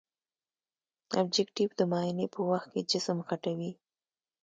ابجکتیف 1.19 1.69
د 1.79 1.81
معاینې 1.91 2.27
په 2.35 2.39
وخت 2.49 2.67
کې 2.73 2.81
جسم 2.89 3.17
غټوي. 3.27 3.71